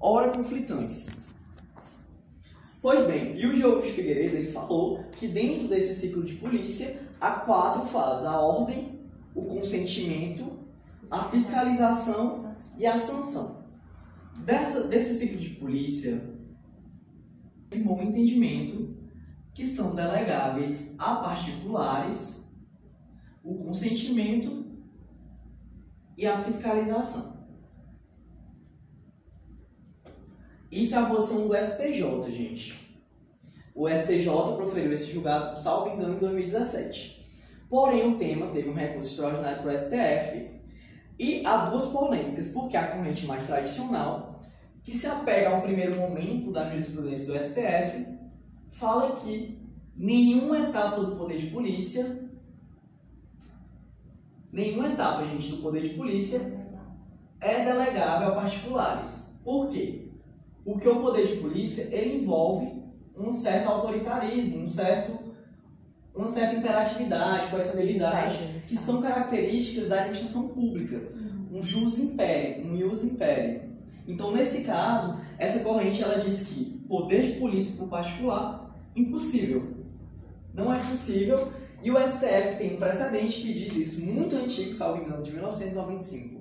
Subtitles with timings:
[0.00, 1.10] ora conflitantes.
[2.80, 7.32] Pois bem, e o Diogo Figueiredo ele falou que dentro desse ciclo de polícia há
[7.32, 8.98] quatro fases: a ordem,
[9.34, 10.58] o consentimento,
[11.10, 13.60] a fiscalização e a sanção.
[14.38, 16.24] Dessa, desse ciclo de polícia,
[17.68, 18.96] tem bom entendimento
[19.52, 22.40] que são delegáveis a particulares
[23.42, 24.64] o consentimento
[26.16, 27.29] e a fiscalização.
[30.70, 32.80] Isso é a posição do STJ, gente.
[33.74, 34.26] O STJ
[34.56, 37.20] proferiu esse julgado, salvo engano, em 2017.
[37.68, 40.50] Porém, o tema teve um recurso extraordinário para o STF
[41.18, 44.40] e há duas polêmicas, porque a corrente mais tradicional,
[44.82, 48.06] que se apega ao primeiro momento da jurisprudência do STF,
[48.70, 49.58] fala que
[49.96, 52.30] nenhuma etapa do poder de polícia
[54.52, 56.58] nenhuma etapa, gente, do poder de polícia
[57.40, 59.40] é delegável a particulares.
[59.44, 60.09] Por quê?
[60.70, 62.80] Porque o poder de polícia ele envolve
[63.16, 65.18] um certo autoritarismo, um certo,
[66.14, 70.96] uma certa imperatividade, coercibilidade, que são características da administração pública.
[70.96, 71.58] Uhum.
[71.58, 73.62] Um jus império, um ius império.
[74.06, 79.74] Então, nesse caso, essa corrente ela diz que poder de polícia para o particular, impossível.
[80.54, 85.02] Não é possível e o STF tem um precedente que diz isso, muito antigo, salvo
[85.02, 86.40] engano, de 1995,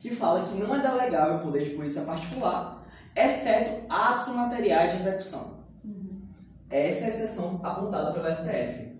[0.00, 2.77] que fala que não é delegável o poder de polícia particular,
[3.18, 5.58] exceto atos materiais de execução.
[5.84, 6.22] Uhum.
[6.70, 8.96] Essa é a exceção apontada pelo STF.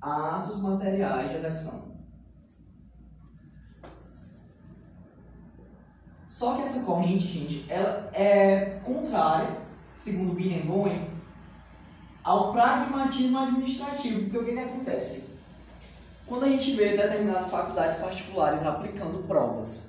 [0.00, 1.88] Atos materiais de execução.
[6.26, 9.58] Só que essa corrente, gente, ela é contrária,
[9.96, 11.10] segundo Binnengoen,
[12.22, 14.22] ao pragmatismo administrativo.
[14.24, 15.28] Porque o que, que acontece?
[16.26, 19.88] Quando a gente vê determinadas faculdades particulares aplicando provas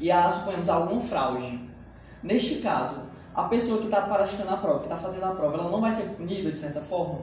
[0.00, 1.70] e há, suponhamos, algum fraude,
[2.22, 3.02] neste caso,
[3.34, 5.90] a pessoa que está praticando a prova, que está fazendo a prova, ela não vai
[5.90, 7.20] ser punida de certa forma?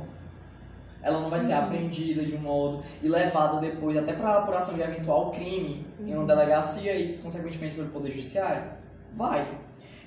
[1.01, 1.59] Ela não vai ser uhum.
[1.59, 6.11] apreendida de um modo e levada depois até para a apuração de eventual crime em
[6.11, 6.25] uma uhum.
[6.25, 8.63] delegacia e, consequentemente, pelo Poder Judiciário?
[9.13, 9.47] Vai.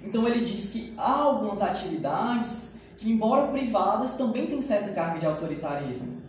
[0.02, 5.26] Então ele diz que há algumas atividades que, embora privadas, também têm certa carga de
[5.26, 6.20] autoritarismo.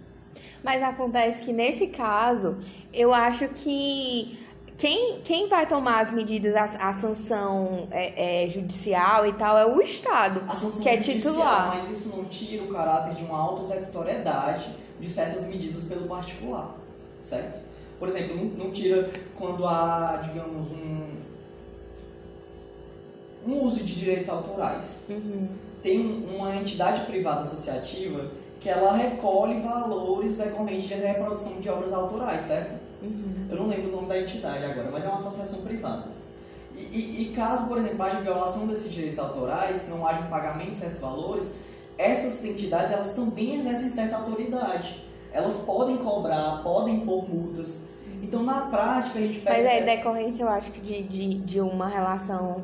[0.64, 2.60] Mas acontece que nesse caso,
[2.94, 4.40] eu acho que
[4.84, 9.66] quem, quem vai tomar as medidas, a, a sanção é, é, judicial e tal, é
[9.66, 10.42] o Estado,
[10.82, 11.74] que é titular.
[11.78, 16.76] Mas isso não tira o caráter de uma auto-executoriedade de certas medidas pelo particular,
[17.22, 17.62] certo?
[17.98, 21.08] Por exemplo, não, não tira quando há, digamos, um,
[23.48, 25.06] um uso de direitos autorais.
[25.08, 25.48] Uhum
[25.84, 32.46] tem uma entidade privada associativa que ela recolhe valores decorrentes da reprodução de obras autorais,
[32.46, 32.83] certo?
[33.04, 33.48] Uhum.
[33.50, 36.06] Eu não lembro o nome da entidade agora, mas é uma associação privada.
[36.76, 40.72] E, e, e caso, por exemplo, haja violação desses direitos autorais, não haja um pagamento
[40.72, 41.56] de certos valores,
[41.98, 45.04] essas entidades elas também exercem certa autoridade.
[45.32, 47.82] Elas podem cobrar, podem impor multas.
[48.22, 49.68] Então, na prática, a gente percebe...
[49.68, 52.64] Mas é decorrência, eu acho que de, de, de uma relação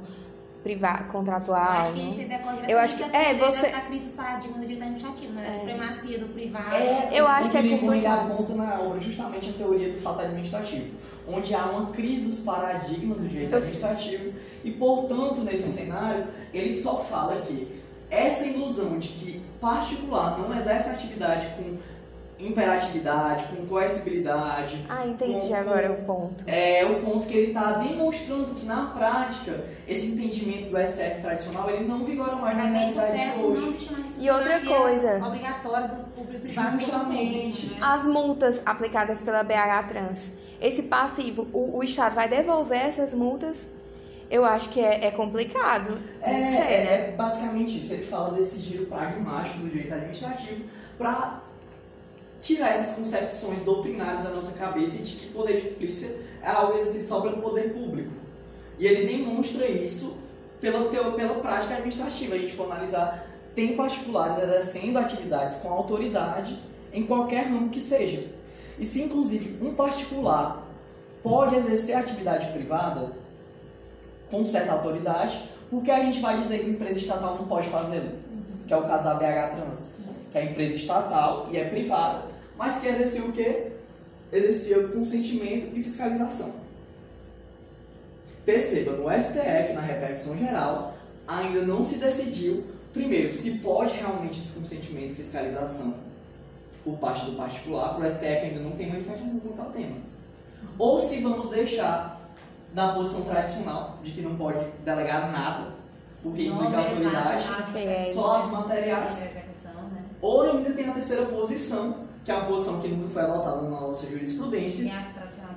[0.64, 1.58] privado, contratual.
[1.58, 4.82] Eu acho que isso Eu acho que é você a crise dos paradigmas do direito
[4.84, 5.46] administrativo, né?
[5.46, 5.60] A é.
[5.60, 6.76] supremacia do privado.
[6.76, 8.32] É, eu acho que é complicado.
[8.32, 10.88] aponta na obra justamente a teoria do fato administrativo,
[11.28, 14.34] onde há uma crise dos paradigmas do direito administrativo
[14.64, 20.90] e, portanto, nesse cenário, ele só fala que essa ilusão de que particular não exerce
[20.90, 21.78] atividade com
[22.40, 24.86] imperatividade, com coercibilidade.
[24.88, 26.44] Ah, entendi com, agora com, o ponto.
[26.48, 31.70] É o ponto que ele está demonstrando que na prática esse entendimento do STF tradicional
[31.70, 33.90] ele não vigora mais na realidade de hoje.
[34.20, 36.80] e outra coisa, obrigatório do público privado.
[36.80, 37.68] Justamente.
[37.68, 37.78] Né?
[37.82, 43.58] As multas aplicadas pela BH Trans, esse passivo, o, o Estado vai devolver essas multas?
[44.32, 46.00] Eu acho que é, é complicado.
[46.22, 46.94] É, sei, é, né?
[46.94, 47.94] é basicamente isso.
[47.94, 50.66] Ele fala desse giro pragmático do direito administrativo
[51.00, 51.42] para
[52.42, 57.08] tirar essas concepções doutrinárias da nossa cabeça de que poder de polícia é algo exercido
[57.08, 58.12] só pelo poder público.
[58.78, 60.18] E ele demonstra isso
[60.62, 62.36] pela, teo, pela prática administrativa.
[62.36, 66.58] A gente for analisar, tem particulares exercendo atividades com autoridade
[66.94, 68.28] em qualquer ramo que seja.
[68.78, 70.66] E se, inclusive, um particular
[71.22, 73.12] pode exercer atividade privada
[74.32, 78.12] com certa autoridade, porque a gente vai dizer que a empresa estatal não pode fazê-lo?
[78.66, 80.00] Que é o caso da BH Trans
[80.32, 82.24] que é empresa estatal e é privada,
[82.60, 83.72] mas que exercia o quê?
[84.34, 86.54] Exercia consentimento e fiscalização.
[88.46, 90.94] Perceba, no STF, na repercussão geral,
[91.26, 95.96] ainda não se decidiu, primeiro, se pode realmente esse consentimento e fiscalização
[96.84, 99.96] por parte do particular, para o STF ainda não tem manifestação quanto ao tema.
[100.78, 102.20] Ou se vamos deixar
[102.74, 105.76] na posição tradicional, de que não pode delegar nada,
[106.22, 107.46] porque implica autoridade,
[108.14, 110.04] só as materiais, execução, né?
[110.22, 113.70] ou ainda tem a terceira posição, que é uma posição que nunca foi adotada na
[113.82, 114.86] nossa jurisprudência,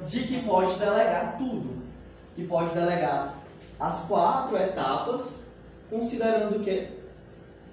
[0.07, 1.83] de que pode delegar tudo.
[2.35, 3.35] Que pode delegar
[3.79, 5.53] as quatro etapas,
[5.91, 6.89] considerando que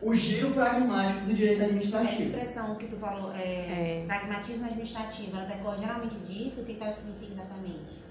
[0.02, 2.22] o giro pragmático do direito Essa administrativo.
[2.24, 4.04] expressão que tu falou, é, É.
[4.06, 6.60] pragmatismo administrativo, ela decorre geralmente disso?
[6.62, 8.04] O que, ela significa exatamente?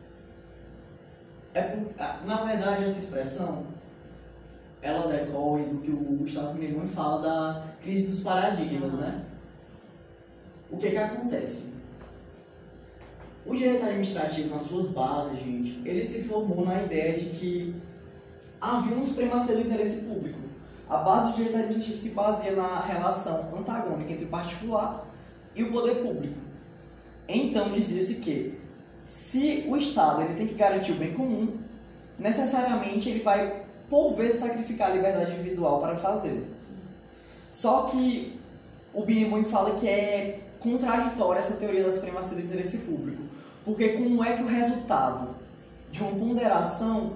[1.52, 3.66] É por- ah, na verdade, essa expressão
[4.80, 9.00] ela decorre do que o Gustavo Minemon fala da crise dos paradigmas, Uhum.
[9.00, 9.24] né?
[10.70, 11.74] O que que acontece?
[13.46, 17.74] O direito administrativo, nas suas bases, gente, ele se formou na ideia de que
[18.60, 20.38] havia uma supremacia do interesse público.
[20.88, 25.06] A base do direito administrativo se baseia na relação antagônica entre o particular
[25.54, 26.36] e o poder público.
[27.26, 28.58] Então, dizia-se que
[29.04, 31.58] se o Estado ele tem que garantir o bem comum,
[32.18, 36.46] necessariamente ele vai, por vezes, sacrificar a liberdade individual para fazê-lo.
[37.50, 38.38] Só que
[38.92, 43.22] o Binimon fala que é contraditória essa teoria da supremacia do interesse público,
[43.64, 45.34] porque como é que o resultado
[45.90, 47.14] de uma ponderação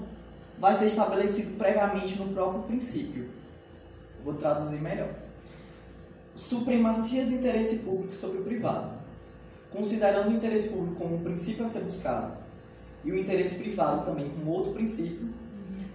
[0.59, 3.29] vai ser estabelecido previamente no próprio princípio?
[4.25, 5.11] Vou traduzir melhor.
[6.35, 8.91] Supremacia do interesse público sobre o privado.
[9.71, 12.37] Considerando o interesse público como um princípio a ser buscado
[13.05, 15.29] e o interesse privado também como outro princípio,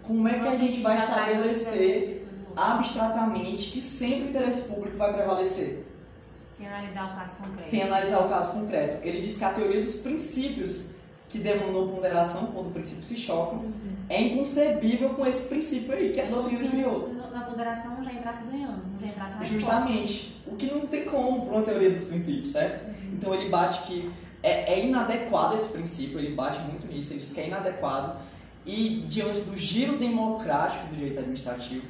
[0.04, 5.86] como é que a gente vai estabelecer abstratamente que sempre o interesse público vai prevalecer,
[6.58, 7.70] Sem analisar o caso concreto.
[7.70, 9.08] sem analisar o caso concreto?
[9.08, 10.90] Ele diz que a teoria dos princípios
[11.30, 13.66] que demandou ponderação quando princípios se chocam
[14.10, 17.14] é inconcebível com esse princípio aí que a doutrina Se criou.
[17.32, 20.42] na ponderação já entrasse ganhando, já entrasse mais Justamente.
[20.48, 22.90] O que não tem como para uma teoria dos princípios, certo?
[23.12, 24.12] Então ele bate que
[24.42, 28.18] é, é inadequado esse princípio, ele bate muito nisso, ele diz que é inadequado
[28.66, 31.86] e diante do giro democrático do direito administrativo,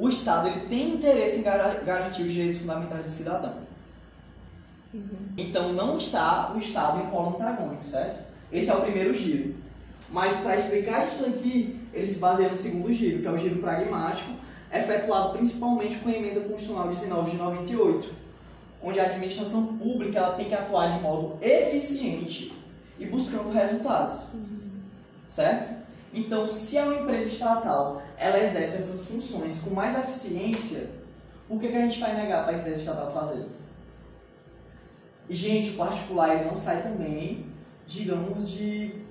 [0.00, 3.54] o Estado ele tem interesse em gar- garantir os direitos fundamentais do cidadão.
[5.36, 8.24] Então não está o Estado em polo antagônico, certo?
[8.52, 9.54] Esse é o primeiro giro.
[10.10, 13.56] Mas para explicar isso aqui, ele se baseia no segundo giro, que é o giro
[13.60, 14.30] pragmático,
[14.72, 18.12] efetuado principalmente com a emenda constitucional 19 de 98,
[18.82, 22.52] onde a administração pública ela tem que atuar de modo eficiente
[22.98, 24.20] e buscando resultados.
[25.26, 25.83] Certo?
[26.14, 30.90] Então, se é uma empresa estatal, ela exerce essas funções com mais eficiência,
[31.48, 33.46] por que, que a gente vai negar para a empresa estatal fazer?
[35.28, 37.46] Gente, o particular não sai também,
[37.84, 39.02] digamos, de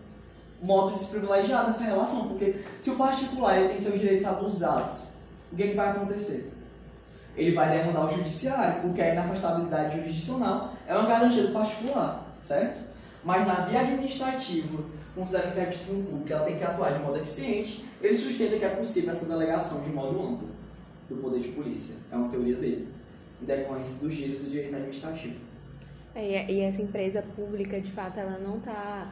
[0.62, 5.10] modo desprivilegiado nessa relação, porque se o particular ele tem seus direitos abusados,
[5.52, 6.54] o que, que vai acontecer?
[7.36, 12.93] Ele vai demandar o judiciário, porque a inafastabilidade jurisdicional é uma garantia do particular, certo?
[13.24, 14.84] Mas na via administrativa,
[15.16, 18.66] considerando que a administração pública ela tem que atuar de modo eficiente, ele sustenta que
[18.66, 20.50] é possível essa delegação de modo amplo
[21.10, 21.96] do poder de polícia.
[22.12, 22.88] É uma teoria dele,
[23.42, 25.36] em decorrência dos giros do direito administrativo.
[26.16, 29.12] É, e essa empresa pública, de fato, ela não está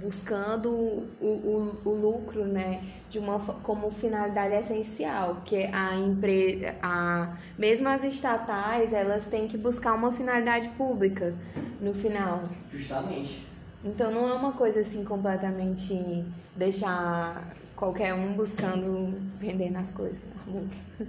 [0.00, 7.36] buscando o, o, o lucro, né, de uma, como finalidade essencial, porque a empresa, a,
[7.58, 11.34] mesmo as estatais, elas têm que buscar uma finalidade pública
[11.80, 12.42] no final.
[12.70, 13.46] Justamente.
[13.82, 16.24] Então não é uma coisa assim completamente
[16.54, 20.20] deixar qualquer um buscando vender nas coisas.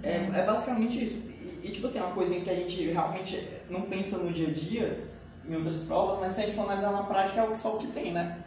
[0.02, 1.18] É, é basicamente isso.
[1.28, 4.48] E, e, tipo assim, é uma coisinha que a gente realmente não pensa no dia
[4.48, 5.04] a dia,
[5.48, 7.88] em outras provas, mas se a gente for analisar na prática, é só o que
[7.88, 8.41] tem, né?